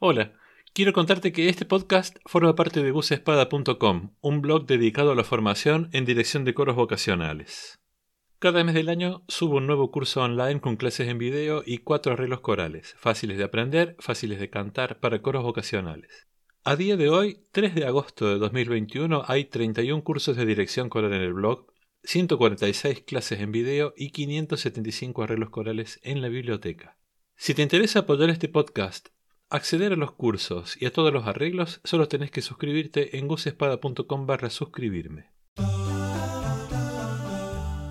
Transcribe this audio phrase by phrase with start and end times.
[0.00, 0.32] Hola,
[0.74, 5.90] quiero contarte que este podcast forma parte de busespada.com, un blog dedicado a la formación
[5.92, 7.80] en dirección de coros vocacionales.
[8.38, 12.12] Cada mes del año subo un nuevo curso online con clases en video y cuatro
[12.12, 16.28] arreglos corales, fáciles de aprender, fáciles de cantar para coros vocacionales.
[16.62, 21.12] A día de hoy, 3 de agosto de 2021, hay 31 cursos de dirección coral
[21.12, 21.66] en el blog,
[22.04, 26.96] 146 clases en video y 575 arreglos corales en la biblioteca.
[27.34, 29.08] Si te interesa apoyar este podcast
[29.50, 34.26] acceder a los cursos y a todos los arreglos, solo tenés que suscribirte en gusespada.com
[34.26, 35.30] barra suscribirme.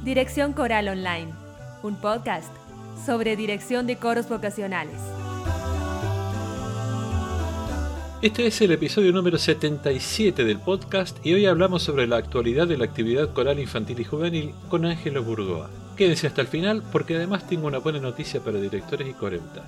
[0.03, 1.33] Dirección Coral Online,
[1.83, 2.53] un podcast
[3.05, 4.99] sobre dirección de coros vocacionales.
[8.21, 12.77] Este es el episodio número 77 del podcast y hoy hablamos sobre la actualidad de
[12.77, 15.69] la actividad coral infantil y juvenil con Ángelo Burgoa.
[15.95, 19.65] Quédense hasta el final porque además tengo una buena noticia para directores y coreutas.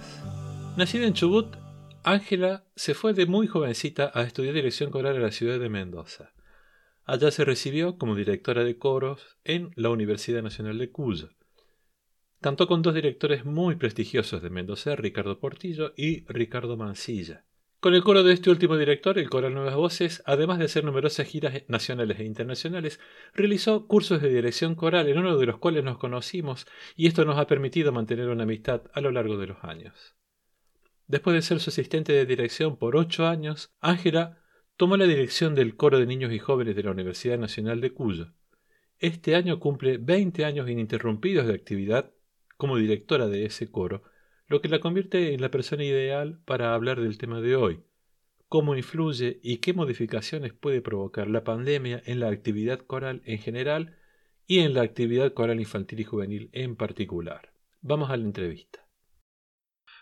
[0.77, 1.55] Nacida en Chubut,
[2.03, 6.31] Ángela se fue de muy jovencita a estudiar dirección coral en la ciudad de Mendoza.
[7.03, 11.30] Allá se recibió como directora de coros en la Universidad Nacional de Cuyo.
[12.39, 17.44] Cantó con dos directores muy prestigiosos de Mendoza, Ricardo Portillo y Ricardo Mancilla.
[17.81, 21.27] Con el coro de este último director, el Coral Nuevas Voces, además de hacer numerosas
[21.27, 23.00] giras nacionales e internacionales,
[23.33, 27.38] realizó cursos de dirección coral en uno de los cuales nos conocimos y esto nos
[27.38, 30.19] ha permitido mantener una amistad a lo largo de los años.
[31.09, 34.38] Después de ser su asistente de dirección por ocho años, Ángela
[34.77, 38.33] tomó la dirección del coro de niños y jóvenes de la Universidad Nacional de Cuyo.
[38.99, 42.11] Este año cumple 20 años ininterrumpidos de actividad
[42.57, 44.03] como directora de ese coro,
[44.47, 47.80] lo que la convierte en la persona ideal para hablar del tema de hoy,
[48.47, 53.97] cómo influye y qué modificaciones puede provocar la pandemia en la actividad coral en general
[54.45, 57.52] y en la actividad coral infantil y juvenil en particular.
[57.81, 58.89] Vamos a la entrevista.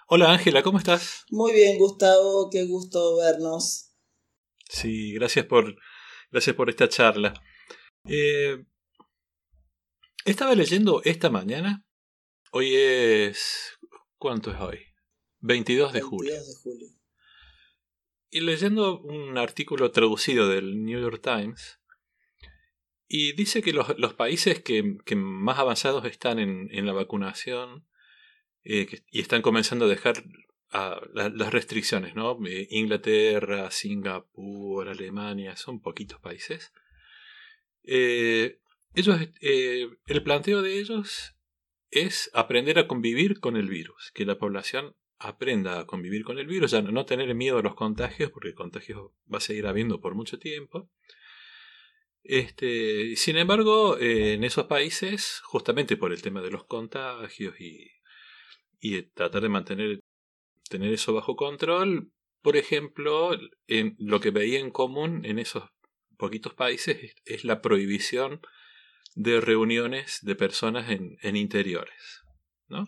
[0.10, 1.26] Hola Ángela, ¿cómo estás?
[1.32, 3.94] Muy bien, Gustavo, qué gusto vernos.
[4.70, 5.76] Sí, gracias por,
[6.32, 7.34] gracias por esta charla.
[8.06, 8.64] Eh,
[10.24, 11.86] estaba leyendo esta mañana.
[12.54, 13.78] Hoy es.
[14.18, 14.80] ¿Cuánto es hoy?
[15.40, 16.32] 22 de julio.
[16.32, 16.88] 22 de julio.
[18.30, 21.82] Y leyendo un artículo traducido del New York Times.
[23.10, 27.87] Y dice que los, los países que, que, más avanzados están en, en la vacunación
[28.70, 30.24] eh, y están comenzando a dejar
[30.72, 32.38] a, la, las restricciones, ¿no?
[32.46, 36.74] Eh, Inglaterra, Singapur, Alemania, son poquitos países.
[37.84, 38.60] Eh,
[38.94, 41.36] ellos, eh, el planteo de ellos
[41.90, 46.46] es aprender a convivir con el virus, que la población aprenda a convivir con el
[46.48, 50.02] virus, ya no, tener miedo a los contagios, porque el contagio va a seguir habiendo
[50.02, 50.92] por mucho tiempo.
[52.24, 57.97] Este, sin embargo, eh, en esos países, justamente por el tema de los contagios y
[58.80, 60.00] y tratar de mantener
[60.70, 62.12] tener eso bajo control.
[62.42, 63.32] Por ejemplo,
[63.68, 65.64] en lo que veía en común en esos
[66.18, 68.42] poquitos países es, la prohibición
[69.16, 72.24] de reuniones de personas en, en interiores.
[72.68, 72.86] ¿no?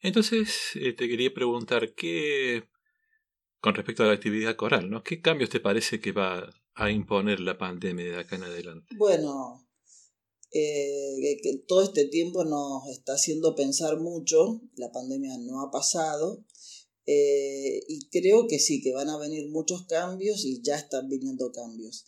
[0.00, 2.68] Entonces, eh, te quería preguntar qué,
[3.60, 5.02] con respecto a la actividad coral, ¿no?
[5.02, 8.94] ¿Qué cambios te parece que va a imponer la pandemia de acá en adelante?
[8.98, 9.63] Bueno,
[10.54, 16.44] eh, que todo este tiempo nos está haciendo pensar mucho, la pandemia no ha pasado,
[17.06, 21.52] eh, y creo que sí, que van a venir muchos cambios y ya están viniendo
[21.52, 22.06] cambios.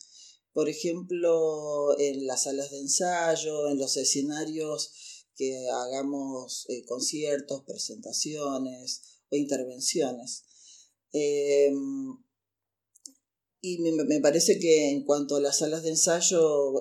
[0.53, 4.93] Por ejemplo, en las salas de ensayo, en los escenarios
[5.35, 10.45] que hagamos eh, conciertos, presentaciones o intervenciones.
[11.13, 11.73] Eh,
[13.61, 16.81] y me, me, parece que en cuanto a las salas de ensayo,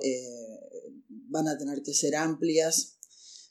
[1.36, 2.96] van a tener que ser amplias,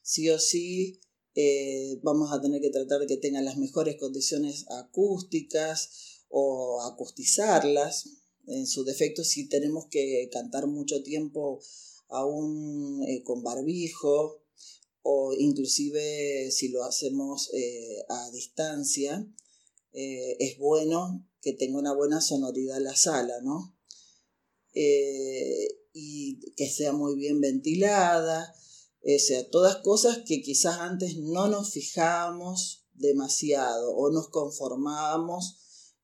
[0.03, 1.00] sí o sí.
[1.35, 5.90] Eh, vamos a tener que tratar de que tengan las mejores condiciones acústicas
[6.29, 8.09] o acustizarlas.
[8.47, 11.59] En su defecto, si tenemos que cantar mucho tiempo
[12.09, 14.44] aún eh, con barbijo
[15.02, 19.25] o inclusive si lo hacemos eh, a distancia,
[19.97, 23.78] es bueno que tenga una buena sonoridad la sala, ¿no?
[25.96, 28.53] Eh, y que sea muy bien ventilada,
[29.02, 35.58] o sea, todas cosas que quizás antes no nos fijábamos demasiado o nos conformábamos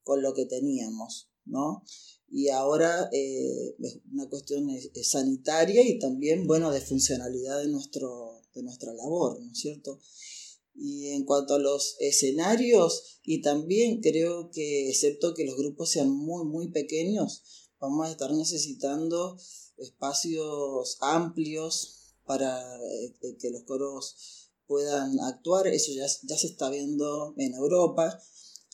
[0.04, 1.84] con lo que teníamos, ¿no?
[2.30, 4.70] Y ahora eh, es una cuestión
[5.04, 10.00] sanitaria y también, bueno, de funcionalidad de, nuestro, de nuestra labor, ¿no es cierto?
[10.74, 16.10] Y en cuanto a los escenarios, y también creo que, excepto que los grupos sean
[16.10, 17.44] muy, muy pequeños,
[17.80, 19.38] vamos a estar necesitando
[19.82, 25.68] espacios amplios para eh, que los coros puedan actuar.
[25.68, 28.22] Eso ya, se está viendo en Europa.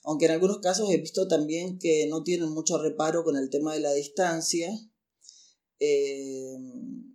[0.04, 3.74] aunque en algunos casos he visto también que no tienen mucho reparo con el tema
[3.74, 4.69] de la distancia.
[5.80, 6.57] Eh,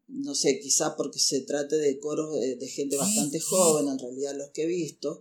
[0.08, 4.50] no sé, quizá porque se trate de coros de, gente bastante joven, en realidad los
[4.50, 5.20] que he visto,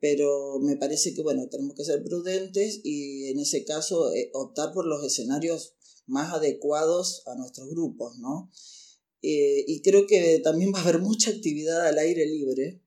[0.00, 4.72] pero me parece que, bueno, tenemos que ser prudentes y en ese caso eh, optar
[4.72, 5.74] por los escenarios
[6.06, 8.50] más adecuados a nuestros grupos, ¿no?
[9.22, 12.80] Eh, y creo que también va a haber mucha actividad al aire libre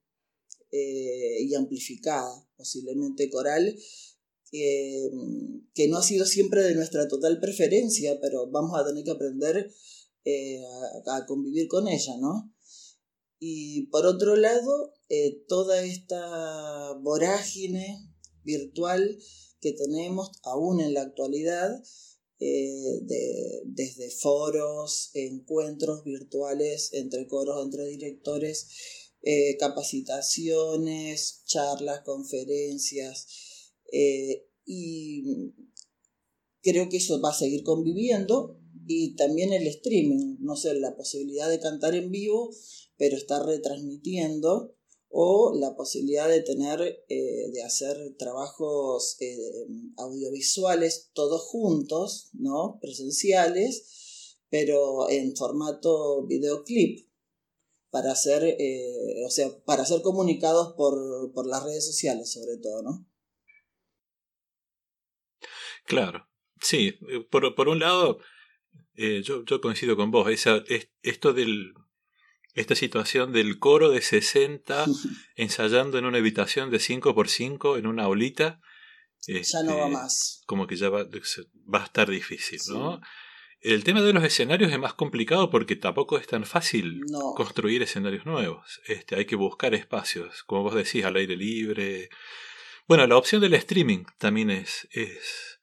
[0.77, 3.77] y amplificada, posiblemente coral,
[4.51, 9.71] que no ha sido siempre de nuestra total preferencia, pero vamos a tener que aprender
[10.27, 10.59] eh,
[11.05, 12.51] a, convivir con ella, ¿no?
[13.37, 18.11] Y por otro lado, eh, toda esta vorágine
[18.43, 19.19] virtual
[19.61, 21.69] que tenemos aún en la actualidad,
[22.39, 28.67] eh, de, desde foros, encuentros virtuales entre coros, entre directores,
[29.59, 33.25] capacitaciones, charlas, conferencias,
[34.63, 35.23] y
[36.61, 41.49] creo que eso va a seguir conviviendo y también el streaming, no sé, la posibilidad
[41.49, 42.51] de cantar en vivo,
[42.97, 44.75] pero estar retransmitiendo
[45.09, 49.37] o la posibilidad de tener, eh, de hacer trabajos eh,
[49.97, 52.79] audiovisuales todos juntos, ¿no?
[52.81, 57.07] Presenciales, pero en formato videoclip
[57.89, 62.81] para ser, eh, o sea, para ser comunicados por, por las redes sociales sobre todo,
[62.83, 63.07] ¿no?
[65.85, 66.27] Claro,
[66.59, 66.93] sí,
[67.29, 68.17] por, por un lado,
[68.95, 70.29] yo, yo, coincido con vos.
[70.29, 70.63] Esa,
[71.03, 71.73] esto del,
[72.55, 74.85] esta situación del coro de 60
[75.35, 78.61] ensayando en una habitación de 5x5 en una aulita.
[79.27, 80.43] ya no va este, más.
[80.47, 83.01] Como que ya va, va a estar difícil, ¿no?
[83.61, 87.01] El tema de los escenarios es más complicado porque tampoco es tan fácil
[87.35, 88.79] construir escenarios nuevos.
[88.85, 92.09] Este, hay que buscar espacios, como vos decís, al aire libre.
[92.87, 95.54] Bueno, la opción del streaming también es, es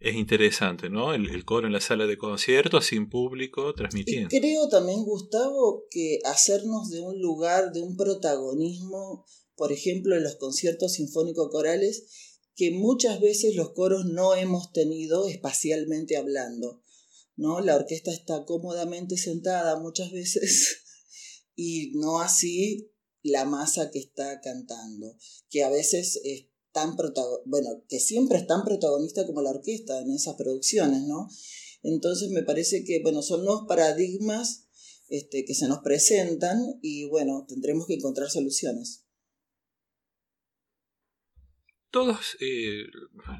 [0.00, 1.12] es interesante, ¿no?
[1.12, 4.28] El, coro en la sala de conciertos sin público transmitiendo.
[4.28, 10.36] Creo también, Gustavo, que hacernos de un lugar, de un protagonismo, por ejemplo, en los
[10.36, 12.06] conciertos sinfónico-corales,
[12.54, 16.82] que muchas veces los coros no hemos tenido espacialmente hablando,
[17.36, 17.60] ¿no?
[17.60, 20.78] La orquesta está cómodamente sentada muchas veces
[21.56, 22.92] y no así
[23.22, 25.16] la masa que está cantando,
[25.50, 26.47] que a veces es
[27.44, 31.28] bueno, que siempre es tan protagonista como la orquesta en esas producciones, ¿no?
[31.82, 34.68] Entonces me parece que, bueno, son los paradigmas
[35.08, 39.06] este, que se nos presentan y, bueno, tendremos que encontrar soluciones.
[41.90, 42.84] Todos eh,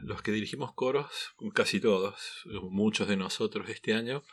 [0.05, 1.11] los que dirigimos coros,
[1.55, 2.15] casi todos,
[2.71, 4.25] muchos de nosotros este año,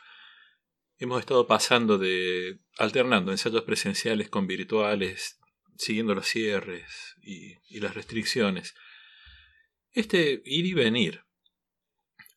[0.96, 5.38] hemos estado pasando de alternando ensayos presenciales con virtuales,
[5.76, 6.86] siguiendo los cierres
[7.20, 8.74] y las restricciones.
[9.96, 11.22] Este ir y venir,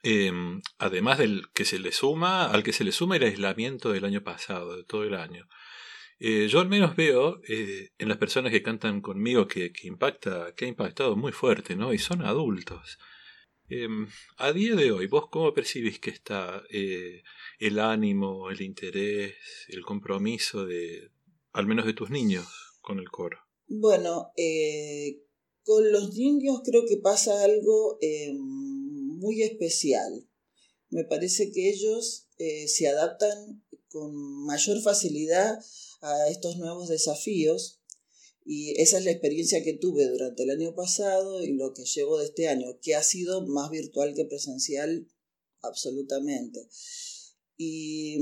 [0.01, 4.05] em, además del que se le suma, al que se le suma el aislamiento del
[4.05, 5.45] año pasado, de todo el año.
[6.19, 10.65] Eh, yo al menos veo eh, en las personas que cantan conmigo que, impacta, que
[10.65, 11.93] ha impactado muy fuerte, ¿no?
[11.93, 12.97] Y son adultos.
[13.67, 14.07] Em,
[14.37, 17.23] a día de hoy, ¿vos cómo percibís que está eh,
[17.59, 19.35] el ánimo, el interés,
[19.67, 21.11] el compromiso de,
[21.51, 22.47] al menos de tus niños,
[22.79, 23.37] con el coro?
[23.67, 25.17] Bueno, eh,
[25.63, 30.27] con los niños creo que pasa algo eh, muy especial.
[30.89, 34.13] Me parece que ellos eh, se adaptan con
[34.45, 35.59] mayor facilidad
[36.01, 37.79] a estos nuevos desafíos
[38.45, 42.17] y esa es la experiencia que tuve durante el año pasado y lo que llevo
[42.17, 45.07] de este año, que ha sido más virtual que presencial
[45.61, 46.67] absolutamente.
[47.57, 48.17] Y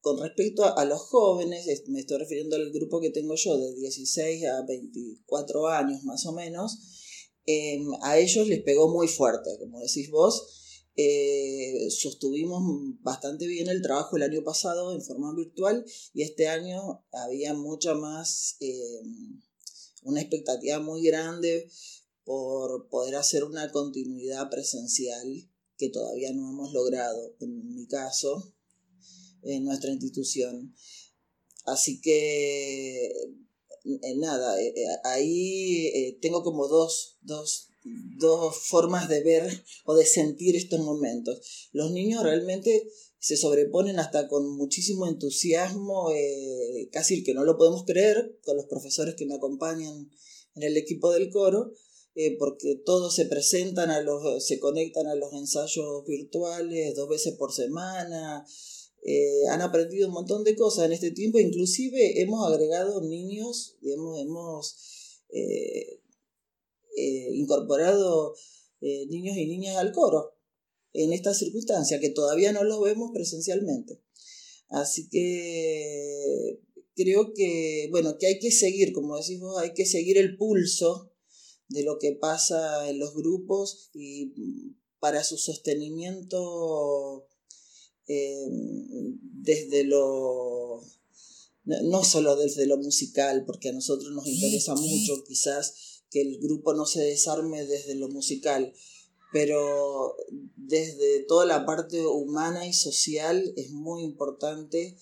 [0.00, 4.44] con respecto a, los jóvenes, me estoy refiriendo al grupo que tengo yo, de 16
[4.46, 6.78] a 24 años más o menos,
[7.46, 10.84] em, a ellos les pegó muy fuerte, como decís vos.
[11.00, 12.62] Eh, sostuvimos
[13.02, 17.94] bastante bien el trabajo el año pasado en forma virtual y este año había mucha
[17.94, 19.40] más, em,
[20.02, 21.70] una expectativa muy grande
[22.24, 28.54] por poder hacer una continuidad presencial que todavía no hemos logrado en mi caso
[29.48, 30.74] en nuestra institución.
[31.68, 37.68] Así que, eh, nada, eh, eh, ahí tengo como dos, dos,
[38.18, 41.68] dos formas de ver o de sentir estos momentos.
[41.72, 42.88] Los niños realmente
[43.18, 46.10] se sobreponen hasta con muchísimo entusiasmo,
[46.92, 50.08] casi que no lo podemos creer, con los profesores que me acompañan
[50.54, 51.72] en el equipo del coro,
[52.38, 57.52] porque todos se presentan a los, se conectan a los ensayos virtuales dos veces por
[57.52, 58.46] semana,
[59.04, 65.22] eh, han aprendido un montón de cosas en este tiempo, inclusive hemos agregado niños, hemos
[65.30, 66.00] eh,
[66.96, 68.34] eh, incorporado
[68.80, 70.36] niños y niñas al coro
[70.92, 74.00] en esta circunstancia, que todavía no los vemos presencialmente.
[74.68, 76.60] Así que
[76.94, 81.12] creo que, bueno, que hay que seguir, como decís vos, hay que seguir el pulso
[81.68, 84.32] de lo que pasa en los grupos y
[84.98, 87.28] para su sostenimiento
[88.08, 88.46] eh,
[89.20, 90.82] desde lo
[91.64, 96.72] no solo desde lo musical, porque a nosotros nos interesa mucho quizás que el grupo
[96.72, 98.72] no se desarme desde lo musical,
[99.32, 100.16] pero
[100.56, 104.96] desde toda la parte humana y social es muy importante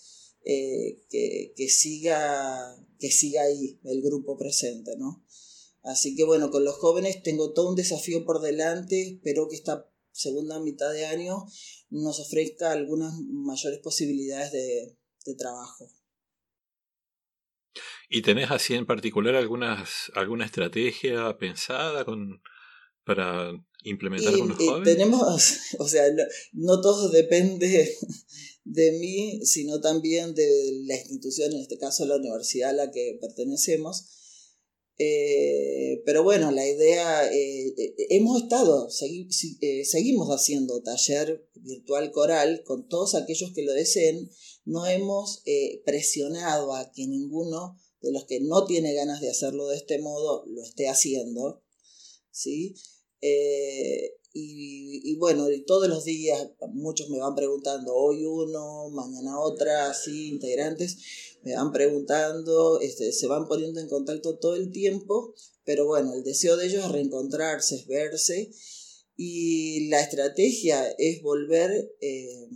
[0.45, 5.25] eh, que, siga, que siga ahí el grupo presente, ¿no?
[5.83, 9.89] Así que bueno, con los jóvenes tengo todo un desafío por delante, espero que esta
[10.17, 11.45] segunda mitad de año
[11.91, 15.89] nos ofrezca algunas mayores posibilidades de, de trabajo.
[18.09, 22.41] ¿Y tenés así en particular algunas, alguna estrategia pensada con,
[23.05, 24.97] para implementar con los jóvenes?
[24.97, 26.05] Tenemos, o sea,
[26.53, 27.97] no, todo depende
[28.65, 33.19] de mí, sino también de la institución, en este caso la universidad a la que
[33.21, 34.16] pertenecemos.
[34.99, 42.89] Eh, pero bueno, la idea, eh, eh, hemos estado, seguimos haciendo taller virtual coral con
[42.89, 44.31] todos aquellos que lo deseen.
[44.65, 45.43] No hemos
[45.85, 50.45] presionado a que ninguno de los que no tiene ganas de hacerlo de este modo
[50.47, 51.63] lo esté haciendo,
[52.31, 52.75] ¿sí?
[54.39, 60.29] Y, bueno, y todos los días muchos me van preguntando, hoy uno, mañana otra, así,
[60.29, 60.99] integrantes,
[61.47, 65.33] me van preguntando, este, se van poniendo en contacto todo el tiempo,
[65.65, 68.51] pero bueno, el deseo de ellos es reencontrarse, es verse,
[69.15, 72.49] y la estrategia es volver eh,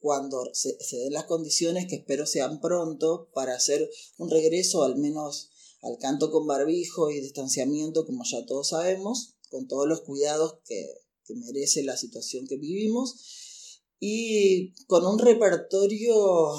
[0.00, 5.48] cuando se, den las condiciones que espero sean pronto para hacer un regreso al menos
[5.80, 10.86] al canto con barbijo y distanciamiento como ya todos sabemos, con todos los cuidados que,
[11.32, 16.56] merece la situación que vivimos y con un repertorio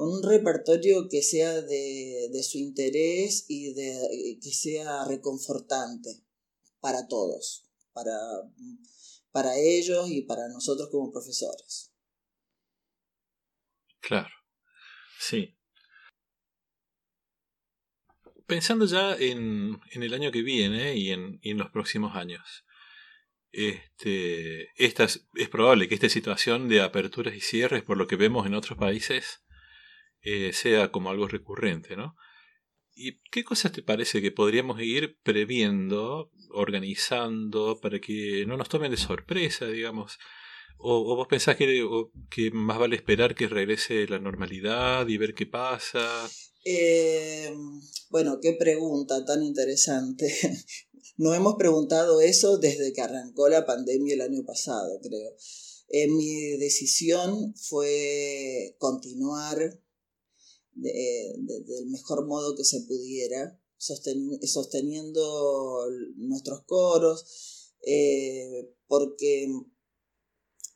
[0.00, 6.24] con un repertorio que sea de, de su interés y de, que sea reconfortante
[6.80, 8.16] para todos, para,
[9.30, 11.92] para ellos y para nosotros como profesores.
[14.00, 14.30] Claro,
[15.18, 15.54] sí.
[18.46, 22.64] Pensando ya en, en el año que viene y en, en los próximos años,
[23.52, 28.46] este, esta es, probable que esta situación de aperturas y cierres, por lo que vemos
[28.46, 29.42] en otros países,
[30.22, 32.16] eh, sea como algo recurrente, ¿no?
[32.94, 38.90] ¿Y qué cosas te parece que podríamos ir previendo, organizando, para que no nos tomen
[38.90, 40.18] de sorpresa, digamos?
[40.78, 46.28] ¿O, vos pensás que, más vale esperar que regrese la normalidad y ver qué pasa?
[46.64, 47.54] Eh,
[48.10, 50.32] bueno, qué pregunta tan interesante.
[51.16, 55.36] no hemos preguntado eso desde que arrancó la pandemia el año pasado, creo.
[55.88, 59.80] Eh, mi decisión fue continuar
[60.80, 69.48] del mejor modo que se pudiera, sosteniendo nuestros coros, eh, porque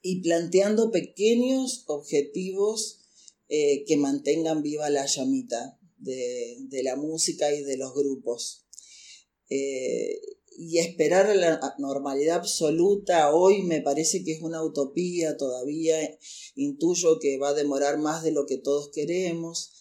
[0.06, 3.00] y planteando pequeños objetivos
[3.48, 8.66] eh, que mantengan viva la llamita de, la música y de los grupos.
[9.48, 10.20] Eh,
[10.56, 15.96] y esperar la normalidad absoluta hoy me parece que es una utopía todavía,
[16.54, 19.72] intuyo que va a demorar más de lo que todos queremos,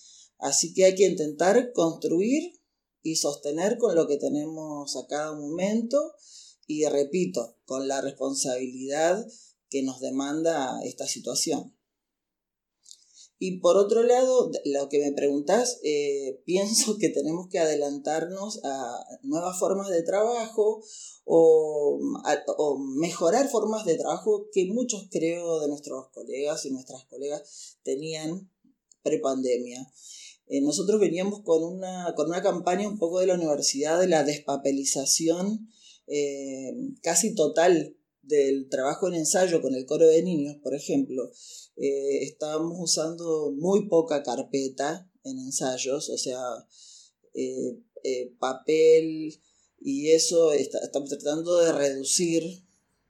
[0.44, 2.60] así que hay que intentar construir
[3.02, 6.14] y sostener con lo que tenemos a cada momento
[6.68, 9.26] y repito, con la responsabilidad
[9.70, 11.76] que nos demanda esta situación.
[13.46, 19.06] Y por otro lado, lo que me preguntas, eh, pienso que tenemos que adelantarnos a
[19.24, 20.82] nuevas formas de trabajo
[21.26, 22.00] o,
[22.58, 28.50] o, mejorar formas de trabajo que muchos creo de nuestros colegas y nuestras colegas tenían
[29.02, 29.92] prepandemia.
[30.48, 34.24] Eh, nosotros veníamos con una, con una campaña un poco de la universidad de la
[34.24, 35.68] despapelización
[36.08, 41.32] eh, casi total del trabajo en ensayo con el coro de niños, por ejemplo,
[41.78, 46.40] eh, estábamos usando muy poca carpeta en ensayos, o sea,
[47.34, 49.42] eh, papel
[49.80, 52.44] y eso, estamos tratando de reducir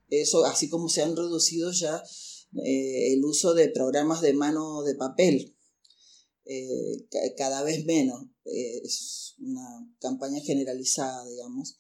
[0.10, 2.04] eso, así como se han reducido ya
[2.56, 5.53] el uso de programas de mano de papel,
[7.38, 8.26] cada vez menos.
[8.46, 11.78] es una campaña generalizada, digamos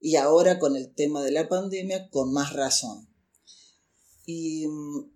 [0.00, 3.08] y ahora con el tema de la pandemia con más razón.
[4.26, 5.10] Y mm,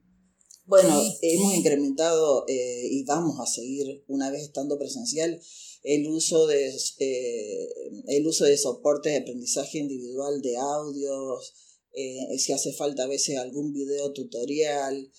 [0.67, 5.41] bueno, hemos incrementado eh, y vamos a seguir una vez estando presencial
[5.83, 7.69] el uso de, eh,
[8.09, 11.55] el uso de soportes de aprendizaje individual de audios,
[11.93, 15.11] eh, si hace falta a veces algún video tutorial.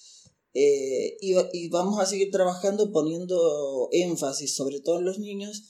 [0.54, 5.64] Eh, y, vamos a seguir trabajando poniendo énfasis, sobre todo en los niños,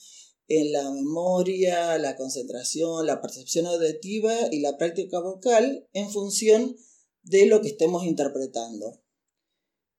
[0.48, 6.75] en la memoria, la concentración, la percepción auditiva y la práctica vocal en función
[7.24, 9.02] de lo que estemos interpretando.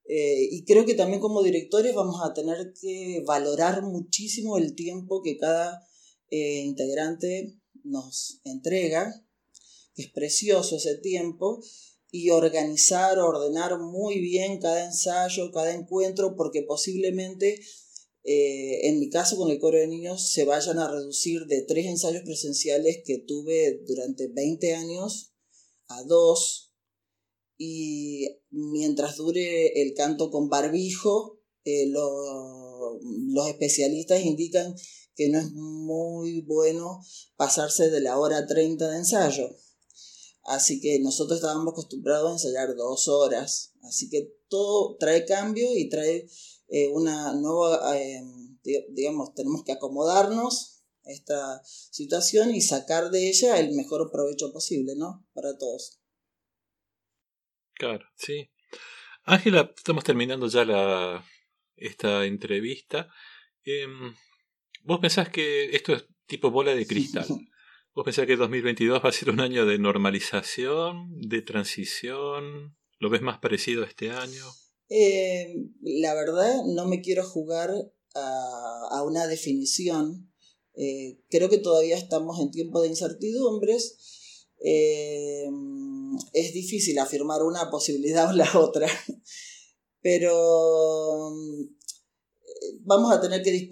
[0.07, 5.23] Eh, y creo que también como directores vamos a tener que valorar muchísimo el tiempo
[5.23, 5.87] que cada
[6.31, 9.25] integrante nos entrega
[9.95, 11.63] que es precioso ese tiempo,
[12.17, 17.59] y organizar, ordenar muy bien cada ensayo, cada encuentro, porque posiblemente,
[18.23, 21.87] eh, en mi caso con el coro de niños, se vayan a reducir de tres
[21.87, 25.35] ensayos presenciales que tuve durante 20 años
[25.89, 26.73] a dos,
[27.59, 34.77] y mientras dure el canto con barbijo, eh, los especialistas indican
[35.17, 37.01] que no es muy bueno
[37.35, 39.51] pasarse de la hora 30 de ensayo.
[40.45, 43.73] Así que nosotros estábamos acostumbrados a ensayar dos horas.
[43.83, 46.29] Así que todo trae cambio y trae
[46.69, 48.23] eh, una nueva, eh,
[48.91, 54.95] digamos, tenemos que acomodarnos a esta situación y sacar de ella el mejor provecho posible,
[54.97, 55.27] ¿no?
[55.33, 56.01] Para todos.
[57.75, 58.51] Claro, sí.
[59.25, 61.25] Ángela, estamos terminando ya la,
[61.77, 63.09] esta entrevista.
[63.65, 64.15] Em,
[64.83, 67.27] ¿Vos pensás que esto es tipo bola de cristal?
[67.95, 72.77] ¿Vos pensás que 2022 va a ser un año de normalización, de transición?
[72.99, 74.45] ¿Lo ves más parecido a este año?
[74.89, 77.71] Eh, la verdad, no me quiero jugar
[78.17, 80.29] a, una definición.
[80.77, 84.49] Eh, creo que todavía estamos en tiempo de incertidumbres.
[84.65, 85.49] Eh,
[86.33, 88.89] es difícil afirmar una posibilidad o la otra.
[90.03, 91.33] Pero
[92.81, 93.69] vamos a tener que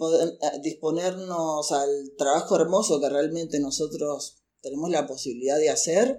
[0.61, 6.17] disponernos al trabajo hermoso que realmente nosotros tenemos la posibilidad de hacer,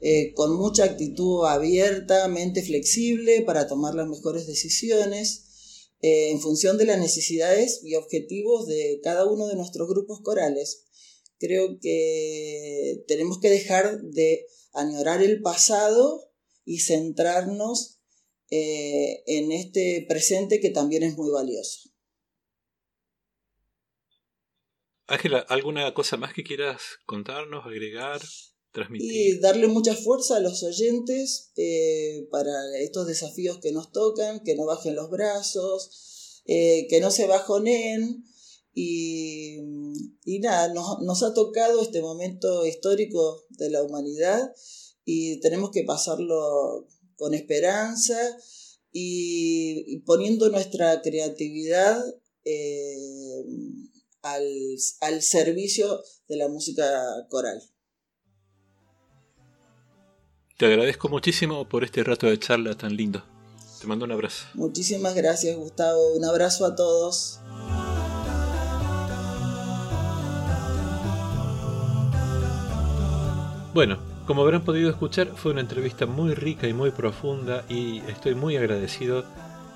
[0.00, 5.44] eh, con mucha actitud abierta, mente flexible para tomar las mejores decisiones
[6.00, 10.86] eh, en función de las necesidades y objetivos de cada uno de nuestros grupos corales.
[11.38, 16.32] Creo que tenemos que dejar de añorar el pasado
[16.64, 18.00] y centrarnos
[18.50, 21.91] eh, en este presente que también es muy valioso.
[25.06, 28.20] Ángela, ¿alguna cosa más que quieras contarnos, agregar,
[28.72, 29.10] transmitir?
[29.10, 34.54] Y darle mucha fuerza a los oyentes eh, para estos desafíos que nos tocan, que
[34.54, 38.24] no bajen los brazos, eh, que no se bajonen.
[38.74, 39.58] Y,
[40.24, 44.50] y nada, nos, nos ha tocado este momento histórico de la humanidad
[45.04, 48.16] y tenemos que pasarlo con esperanza
[48.92, 52.02] y, poniendo nuestra creatividad
[52.44, 53.44] eh,
[54.22, 54.46] al,
[55.00, 56.84] al servicio de la música
[57.28, 57.62] coral.
[60.56, 63.24] Te agradezco muchísimo por este rato de charla tan lindo.
[63.80, 64.46] Te mando un abrazo.
[64.54, 66.14] Muchísimas gracias, Gustavo.
[66.14, 67.40] Un abrazo a todos.
[73.74, 78.34] Bueno, como habrán podido escuchar, fue una entrevista muy rica y muy profunda y estoy
[78.34, 79.24] muy agradecido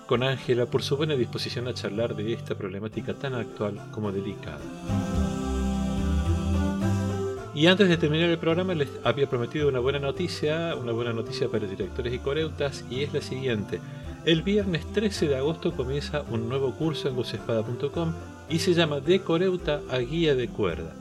[0.07, 4.61] con Ángela por su buena disposición a charlar de esta problemática tan actual como delicada.
[7.55, 11.49] Y antes de terminar el programa les había prometido una buena noticia, una buena noticia
[11.49, 13.81] para directores y coreutas, y es la siguiente.
[14.27, 18.13] El viernes 13 de agosto comienza un nuevo curso en gusespada.com
[18.51, 20.93] y se llama De Coreuta a Guía de Cuerda.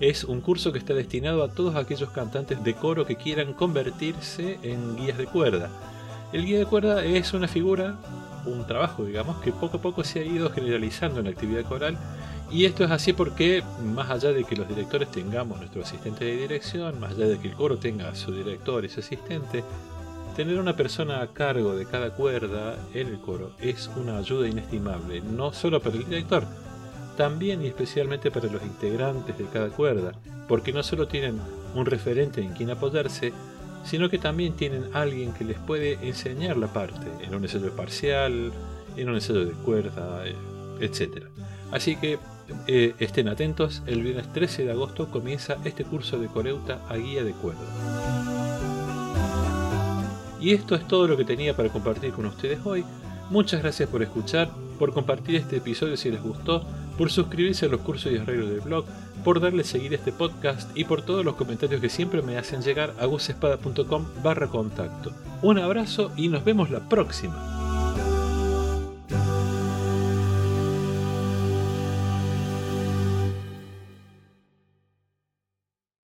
[0.00, 4.58] Es un curso que está destinado a todos aquellos cantantes de coro que quieran convertirse
[4.62, 5.68] en guías de cuerda.
[6.32, 7.96] El guía de cuerda es una figura
[8.46, 11.96] un trabajo, digamos, que poco a poco se ha ido generalizando en la actividad coral.
[12.50, 16.36] Y esto es así porque, más allá de que los directores tengamos nuestro asistente de
[16.36, 19.62] dirección, más allá de que el coro tenga su director y su asistente,
[20.34, 25.20] tener una persona a cargo de cada cuerda en el coro es una ayuda inestimable,
[25.20, 26.44] no solo para el director,
[27.16, 30.12] también y especialmente para los integrantes de cada cuerda,
[30.48, 31.38] porque no solo tienen
[31.74, 33.32] un referente en quien apoyarse,
[33.84, 38.52] sino que también tienen alguien que les puede enseñar la parte en un ensayo parcial,
[38.96, 40.34] en un ensayo de cuerda, eh,
[40.80, 41.24] etc.
[41.72, 42.18] Así que
[42.66, 47.24] eh, estén atentos, el viernes 13 de agosto comienza este curso de Coreuta a guía
[47.24, 47.60] de cuerda.
[50.40, 52.84] Y esto es todo lo que tenía para compartir con ustedes hoy.
[53.28, 56.64] Muchas gracias por escuchar, por compartir este episodio si les gustó,
[57.00, 58.84] por suscribirse a los cursos y arreglos del blog,
[59.24, 62.94] por darle seguir este podcast y por todos los comentarios que siempre me hacen llegar
[63.00, 65.10] a gusespada.com barra contacto.
[65.40, 67.59] Un abrazo y nos vemos la próxima.